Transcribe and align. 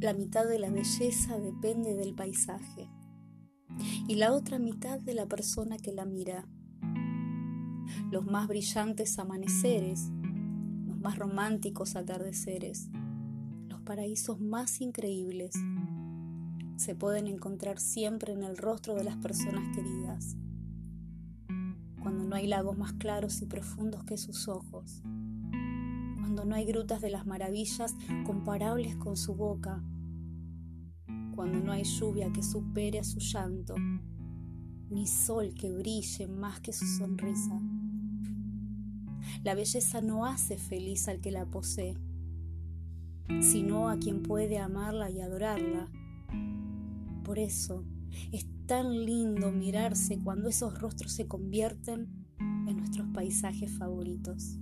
La 0.00 0.14
mitad 0.14 0.48
de 0.48 0.58
la 0.58 0.70
belleza 0.70 1.38
depende 1.38 1.94
del 1.94 2.14
paisaje 2.14 2.88
y 4.08 4.14
la 4.14 4.32
otra 4.32 4.58
mitad 4.58 4.98
de 4.98 5.12
la 5.12 5.26
persona 5.26 5.76
que 5.76 5.92
la 5.92 6.06
mira. 6.06 6.48
Los 8.10 8.24
más 8.24 8.48
brillantes 8.48 9.18
amaneceres, 9.18 10.10
los 10.86 10.98
más 10.98 11.18
románticos 11.18 11.96
atardeceres, 11.96 12.88
los 13.68 13.82
paraísos 13.82 14.40
más 14.40 14.80
increíbles 14.80 15.52
se 16.76 16.94
pueden 16.94 17.26
encontrar 17.26 17.78
siempre 17.78 18.32
en 18.32 18.42
el 18.42 18.56
rostro 18.56 18.94
de 18.94 19.04
las 19.04 19.18
personas 19.18 19.68
queridas, 19.76 20.34
cuando 22.00 22.24
no 22.24 22.36
hay 22.36 22.46
lagos 22.46 22.78
más 22.78 22.94
claros 22.94 23.42
y 23.42 23.44
profundos 23.44 24.02
que 24.04 24.16
sus 24.16 24.48
ojos, 24.48 25.02
cuando 26.30 26.44
no 26.44 26.54
hay 26.54 26.64
grutas 26.64 27.00
de 27.00 27.10
las 27.10 27.26
maravillas 27.26 27.96
comparables 28.24 28.94
con 28.94 29.16
su 29.16 29.34
boca, 29.34 29.82
cuando 31.34 31.58
no 31.58 31.72
hay 31.72 31.82
lluvia 31.82 32.30
que 32.32 32.44
supere 32.44 33.00
a 33.00 33.04
su 33.04 33.18
llanto, 33.18 33.74
ni 34.90 35.08
sol 35.08 35.54
que 35.54 35.72
brille 35.72 36.28
más 36.28 36.60
que 36.60 36.72
su 36.72 36.86
sonrisa. 36.86 37.60
La 39.42 39.56
belleza 39.56 40.02
no 40.02 40.24
hace 40.24 40.56
feliz 40.56 41.08
al 41.08 41.20
que 41.20 41.32
la 41.32 41.46
posee, 41.46 41.96
sino 43.40 43.88
a 43.88 43.98
quien 43.98 44.22
puede 44.22 44.60
amarla 44.60 45.10
y 45.10 45.20
adorarla. 45.20 45.90
Por 47.24 47.40
eso 47.40 47.84
es 48.30 48.46
tan 48.66 49.04
lindo 49.04 49.50
mirarse 49.50 50.20
cuando 50.22 50.48
esos 50.48 50.78
rostros 50.78 51.10
se 51.10 51.26
convierten 51.26 52.28
en 52.38 52.76
nuestros 52.76 53.08
paisajes 53.08 53.72
favoritos. 53.76 54.60